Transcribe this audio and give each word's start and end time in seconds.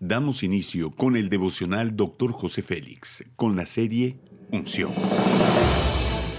damos 0.00 0.42
inicio 0.42 0.90
con 0.90 1.16
el 1.16 1.30
devocional 1.30 1.96
Dr. 1.96 2.32
José 2.32 2.62
Félix, 2.62 3.24
con 3.34 3.56
la 3.56 3.66
serie 3.66 4.18
Unción. 4.50 4.92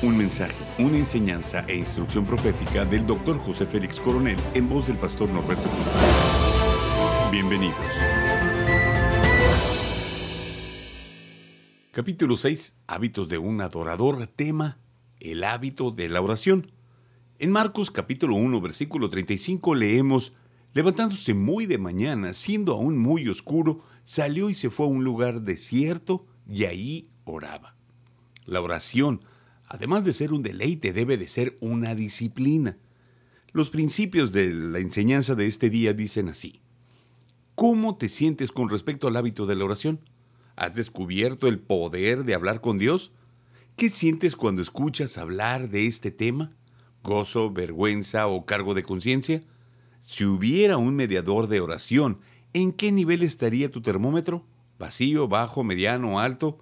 Un 0.01 0.15
mensaje, 0.15 0.55
una 0.77 0.97
enseñanza 0.97 1.65
e 1.67 1.75
instrucción 1.75 2.25
profética 2.25 2.85
del 2.85 3.05
Dr. 3.05 3.39
José 3.39 3.65
Félix 3.65 3.99
Coronel 3.99 4.37
en 4.53 4.69
voz 4.69 4.87
del 4.87 4.97
pastor 4.97 5.27
Norberto 5.29 5.69
Cruz. 5.69 5.85
Bienvenidos. 7.31 7.75
Capítulo 11.91 12.37
6. 12.37 12.75
Hábitos 12.85 13.27
de 13.27 13.39
un 13.39 13.59
adorador. 13.61 14.27
Tema. 14.27 14.77
El 15.19 15.43
hábito 15.43 15.89
de 15.89 16.07
la 16.09 16.21
oración. 16.21 16.71
En 17.39 17.51
Marcos 17.51 17.89
capítulo 17.89 18.35
1 18.35 18.61
versículo 18.61 19.09
35 19.09 19.73
leemos 19.75 20.33
Levantándose 20.77 21.33
muy 21.33 21.65
de 21.65 21.79
mañana, 21.79 22.33
siendo 22.33 22.73
aún 22.73 22.99
muy 22.99 23.27
oscuro, 23.29 23.83
salió 24.03 24.47
y 24.47 24.53
se 24.53 24.69
fue 24.69 24.85
a 24.85 24.89
un 24.89 25.03
lugar 25.03 25.41
desierto 25.41 26.27
y 26.47 26.65
ahí 26.65 27.09
oraba. 27.25 27.75
La 28.45 28.61
oración, 28.61 29.21
además 29.65 30.05
de 30.05 30.13
ser 30.13 30.33
un 30.33 30.43
deleite, 30.43 30.93
debe 30.93 31.17
de 31.17 31.27
ser 31.27 31.57
una 31.61 31.95
disciplina. 31.95 32.77
Los 33.53 33.71
principios 33.71 34.33
de 34.33 34.53
la 34.53 34.77
enseñanza 34.77 35.33
de 35.33 35.47
este 35.47 35.71
día 35.71 35.93
dicen 35.93 36.29
así. 36.29 36.61
¿Cómo 37.55 37.97
te 37.97 38.07
sientes 38.07 38.51
con 38.51 38.69
respecto 38.69 39.07
al 39.07 39.17
hábito 39.17 39.47
de 39.47 39.55
la 39.55 39.65
oración? 39.65 39.99
¿Has 40.55 40.75
descubierto 40.75 41.47
el 41.47 41.57
poder 41.57 42.23
de 42.23 42.35
hablar 42.35 42.61
con 42.61 42.77
Dios? 42.77 43.11
¿Qué 43.77 43.89
sientes 43.89 44.35
cuando 44.35 44.61
escuchas 44.61 45.17
hablar 45.17 45.71
de 45.71 45.87
este 45.87 46.11
tema? 46.11 46.51
¿Gozo, 47.01 47.49
vergüenza 47.49 48.27
o 48.27 48.45
cargo 48.45 48.75
de 48.75 48.83
conciencia? 48.83 49.41
Si 49.99 50.25
hubiera 50.25 50.77
un 50.77 50.95
mediador 50.95 51.47
de 51.47 51.59
oración, 51.59 52.19
¿en 52.53 52.71
qué 52.71 52.91
nivel 52.91 53.23
estaría 53.23 53.71
tu 53.71 53.81
termómetro? 53.81 54.45
¿Vacío, 54.79 55.27
bajo, 55.27 55.63
mediano, 55.63 56.19
alto? 56.19 56.59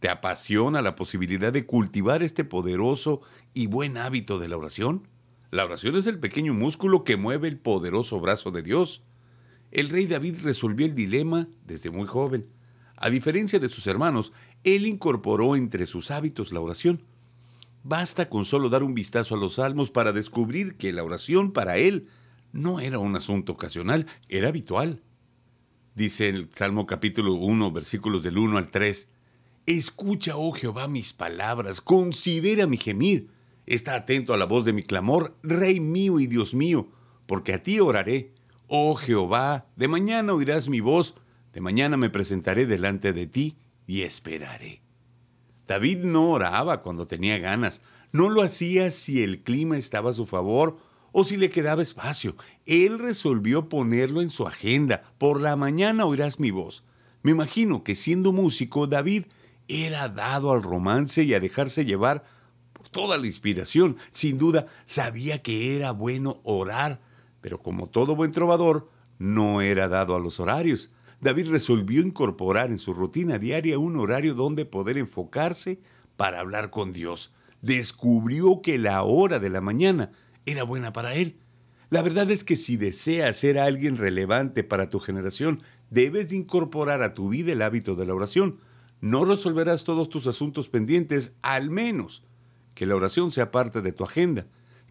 ¿Te 0.00 0.08
apasiona 0.08 0.82
la 0.82 0.94
posibilidad 0.94 1.52
de 1.52 1.66
cultivar 1.66 2.22
este 2.22 2.44
poderoso 2.44 3.22
y 3.54 3.66
buen 3.66 3.96
hábito 3.96 4.38
de 4.38 4.48
la 4.48 4.56
oración? 4.56 5.08
La 5.50 5.64
oración 5.64 5.96
es 5.96 6.06
el 6.06 6.18
pequeño 6.18 6.54
músculo 6.54 7.04
que 7.04 7.16
mueve 7.16 7.48
el 7.48 7.58
poderoso 7.58 8.20
brazo 8.20 8.50
de 8.50 8.62
Dios. 8.62 9.02
El 9.70 9.88
rey 9.88 10.06
David 10.06 10.36
resolvió 10.42 10.86
el 10.86 10.94
dilema 10.94 11.48
desde 11.64 11.90
muy 11.90 12.06
joven. 12.06 12.46
A 12.96 13.10
diferencia 13.10 13.58
de 13.58 13.68
sus 13.68 13.86
hermanos, 13.86 14.32
él 14.64 14.86
incorporó 14.86 15.56
entre 15.56 15.86
sus 15.86 16.10
hábitos 16.10 16.52
la 16.52 16.60
oración. 16.60 17.02
Basta 17.82 18.28
con 18.28 18.44
solo 18.44 18.68
dar 18.68 18.82
un 18.82 18.94
vistazo 18.94 19.34
a 19.34 19.38
los 19.38 19.54
salmos 19.54 19.90
para 19.90 20.12
descubrir 20.12 20.76
que 20.76 20.92
la 20.92 21.04
oración 21.04 21.52
para 21.52 21.76
él 21.76 22.08
no 22.52 22.80
era 22.80 22.98
un 22.98 23.16
asunto 23.16 23.52
ocasional, 23.52 24.06
era 24.28 24.48
habitual. 24.48 25.02
Dice 25.94 26.28
el 26.28 26.50
Salmo 26.52 26.86
capítulo 26.86 27.34
1, 27.34 27.70
versículos 27.72 28.22
del 28.22 28.38
1 28.38 28.58
al 28.58 28.68
3, 28.68 29.08
Escucha, 29.66 30.36
oh 30.36 30.52
Jehová, 30.52 30.86
mis 30.88 31.12
palabras, 31.12 31.80
considera 31.80 32.66
mi 32.66 32.76
gemir, 32.76 33.30
está 33.66 33.96
atento 33.96 34.32
a 34.32 34.36
la 34.36 34.44
voz 34.44 34.64
de 34.64 34.72
mi 34.72 34.82
clamor, 34.82 35.36
Rey 35.42 35.80
mío 35.80 36.20
y 36.20 36.26
Dios 36.26 36.54
mío, 36.54 36.88
porque 37.26 37.52
a 37.52 37.62
ti 37.62 37.80
oraré. 37.80 38.32
Oh 38.68 38.94
Jehová, 38.94 39.66
de 39.76 39.88
mañana 39.88 40.34
oirás 40.34 40.68
mi 40.68 40.80
voz, 40.80 41.14
de 41.52 41.60
mañana 41.60 41.96
me 41.96 42.10
presentaré 42.10 42.66
delante 42.66 43.12
de 43.12 43.26
ti 43.26 43.56
y 43.86 44.02
esperaré. 44.02 44.82
David 45.66 46.04
no 46.04 46.30
oraba 46.30 46.82
cuando 46.82 47.06
tenía 47.06 47.38
ganas, 47.38 47.80
no 48.12 48.28
lo 48.28 48.42
hacía 48.42 48.90
si 48.90 49.22
el 49.22 49.42
clima 49.42 49.76
estaba 49.76 50.10
a 50.10 50.14
su 50.14 50.26
favor 50.26 50.78
o 51.18 51.24
si 51.24 51.38
le 51.38 51.48
quedaba 51.48 51.82
espacio. 51.82 52.36
Él 52.66 52.98
resolvió 52.98 53.70
ponerlo 53.70 54.20
en 54.20 54.28
su 54.28 54.46
agenda. 54.46 55.02
Por 55.16 55.40
la 55.40 55.56
mañana 55.56 56.04
oirás 56.04 56.38
mi 56.38 56.50
voz. 56.50 56.84
Me 57.22 57.30
imagino 57.30 57.82
que 57.84 57.94
siendo 57.94 58.32
músico, 58.32 58.86
David 58.86 59.24
era 59.66 60.10
dado 60.10 60.52
al 60.52 60.62
romance 60.62 61.22
y 61.22 61.32
a 61.32 61.40
dejarse 61.40 61.86
llevar 61.86 62.24
por 62.74 62.90
toda 62.90 63.16
la 63.16 63.26
inspiración. 63.26 63.96
Sin 64.10 64.36
duda, 64.36 64.66
sabía 64.84 65.40
que 65.40 65.74
era 65.74 65.92
bueno 65.92 66.42
orar, 66.44 67.00
pero 67.40 67.62
como 67.62 67.88
todo 67.88 68.14
buen 68.14 68.32
trovador, 68.32 68.90
no 69.18 69.62
era 69.62 69.88
dado 69.88 70.16
a 70.16 70.20
los 70.20 70.38
horarios. 70.38 70.90
David 71.22 71.48
resolvió 71.48 72.02
incorporar 72.02 72.68
en 72.68 72.78
su 72.78 72.92
rutina 72.92 73.38
diaria 73.38 73.78
un 73.78 73.96
horario 73.96 74.34
donde 74.34 74.66
poder 74.66 74.98
enfocarse 74.98 75.80
para 76.18 76.40
hablar 76.40 76.68
con 76.68 76.92
Dios. 76.92 77.32
Descubrió 77.62 78.60
que 78.60 78.76
la 78.76 79.02
hora 79.02 79.38
de 79.38 79.48
la 79.48 79.62
mañana 79.62 80.12
era 80.46 80.62
buena 80.62 80.92
para 80.92 81.14
él. 81.14 81.36
La 81.90 82.02
verdad 82.02 82.30
es 82.30 82.42
que 82.42 82.56
si 82.56 82.76
deseas 82.76 83.36
ser 83.36 83.58
alguien 83.58 83.96
relevante 83.96 84.64
para 84.64 84.88
tu 84.88 84.98
generación, 84.98 85.62
debes 85.90 86.30
de 86.30 86.36
incorporar 86.36 87.02
a 87.02 87.14
tu 87.14 87.28
vida 87.28 87.52
el 87.52 87.62
hábito 87.62 87.94
de 87.94 88.06
la 88.06 88.14
oración. 88.14 88.58
No 89.00 89.24
resolverás 89.24 89.84
todos 89.84 90.08
tus 90.08 90.26
asuntos 90.26 90.68
pendientes, 90.68 91.36
al 91.42 91.70
menos 91.70 92.24
que 92.74 92.86
la 92.86 92.96
oración 92.96 93.30
sea 93.30 93.50
parte 93.50 93.82
de 93.82 93.92
tu 93.92 94.04
agenda. 94.04 94.46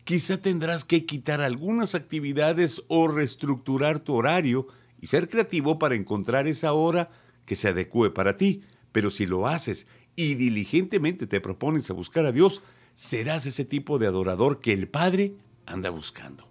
Quizá 0.05 0.37
tendrás 0.37 0.85
que 0.85 1.05
quitar 1.05 1.41
algunas 1.41 1.95
actividades 1.95 2.83
o 2.87 3.07
reestructurar 3.07 3.99
tu 3.99 4.13
horario 4.13 4.67
y 5.01 5.07
ser 5.07 5.27
creativo 5.27 5.79
para 5.79 5.95
encontrar 5.95 6.47
esa 6.47 6.73
hora 6.73 7.09
que 7.45 7.55
se 7.55 7.69
adecue 7.69 8.11
para 8.11 8.37
ti. 8.37 8.63
Pero 8.91 9.09
si 9.09 9.25
lo 9.25 9.47
haces 9.47 9.87
y 10.15 10.35
diligentemente 10.35 11.27
te 11.27 11.41
propones 11.41 11.89
a 11.89 11.93
buscar 11.93 12.25
a 12.25 12.31
Dios, 12.31 12.61
serás 12.93 13.45
ese 13.45 13.65
tipo 13.65 13.99
de 13.99 14.07
adorador 14.07 14.59
que 14.59 14.71
el 14.71 14.87
Padre 14.87 15.33
anda 15.65 15.89
buscando. 15.89 16.47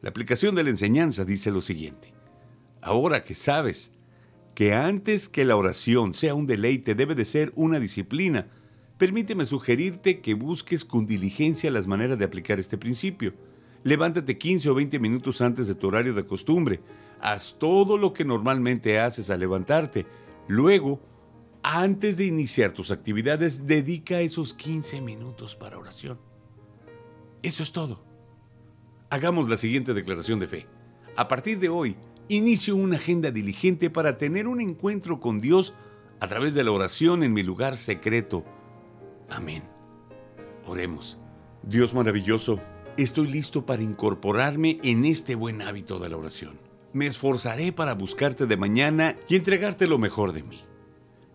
La 0.00 0.10
aplicación 0.10 0.54
de 0.54 0.64
la 0.64 0.70
enseñanza 0.70 1.24
dice 1.24 1.50
lo 1.50 1.60
siguiente. 1.60 2.12
Ahora 2.80 3.22
que 3.22 3.34
sabes 3.34 3.92
que 4.54 4.72
antes 4.72 5.28
que 5.28 5.44
la 5.44 5.56
oración 5.56 6.14
sea 6.14 6.34
un 6.34 6.46
deleite 6.46 6.94
debe 6.94 7.14
de 7.14 7.24
ser 7.24 7.52
una 7.54 7.78
disciplina, 7.78 8.48
permíteme 8.98 9.44
sugerirte 9.44 10.20
que 10.20 10.34
busques 10.34 10.84
con 10.84 11.06
diligencia 11.06 11.70
las 11.70 11.86
maneras 11.86 12.18
de 12.18 12.24
aplicar 12.24 12.58
este 12.58 12.78
principio. 12.78 13.34
Levántate 13.84 14.38
15 14.38 14.70
o 14.70 14.74
20 14.74 14.98
minutos 14.98 15.40
antes 15.40 15.68
de 15.68 15.74
tu 15.74 15.88
horario 15.88 16.14
de 16.14 16.26
costumbre. 16.26 16.80
Haz 17.20 17.56
todo 17.58 17.98
lo 17.98 18.12
que 18.12 18.24
normalmente 18.24 18.98
haces 18.98 19.30
al 19.30 19.40
levantarte. 19.40 20.06
Luego, 20.48 21.00
antes 21.62 22.16
de 22.16 22.26
iniciar 22.26 22.72
tus 22.72 22.90
actividades, 22.90 23.66
dedica 23.66 24.20
esos 24.20 24.54
15 24.54 25.00
minutos 25.02 25.56
para 25.56 25.78
oración. 25.78 26.18
Eso 27.42 27.62
es 27.62 27.72
todo. 27.72 28.09
Hagamos 29.10 29.48
la 29.48 29.56
siguiente 29.56 29.92
declaración 29.92 30.38
de 30.38 30.46
fe. 30.46 30.66
A 31.16 31.26
partir 31.26 31.58
de 31.58 31.68
hoy, 31.68 31.96
inicio 32.28 32.76
una 32.76 32.96
agenda 32.96 33.32
diligente 33.32 33.90
para 33.90 34.16
tener 34.16 34.46
un 34.46 34.60
encuentro 34.60 35.18
con 35.18 35.40
Dios 35.40 35.74
a 36.20 36.28
través 36.28 36.54
de 36.54 36.62
la 36.62 36.70
oración 36.70 37.24
en 37.24 37.32
mi 37.32 37.42
lugar 37.42 37.76
secreto. 37.76 38.44
Amén. 39.28 39.64
Oremos. 40.64 41.18
Dios 41.64 41.92
maravilloso, 41.92 42.60
estoy 42.96 43.26
listo 43.26 43.66
para 43.66 43.82
incorporarme 43.82 44.78
en 44.84 45.04
este 45.04 45.34
buen 45.34 45.60
hábito 45.60 45.98
de 45.98 46.08
la 46.08 46.16
oración. 46.16 46.58
Me 46.92 47.06
esforzaré 47.06 47.72
para 47.72 47.94
buscarte 47.94 48.46
de 48.46 48.56
mañana 48.56 49.16
y 49.28 49.36
entregarte 49.36 49.88
lo 49.88 49.98
mejor 49.98 50.32
de 50.32 50.44
mí. 50.44 50.62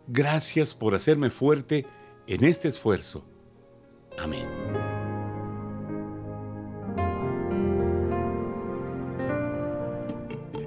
Gracias 0.07 0.73
por 0.73 0.95
hacerme 0.95 1.29
fuerte 1.29 1.85
en 2.27 2.45
este 2.45 2.69
esfuerzo. 2.69 3.25
Amén. 4.17 4.64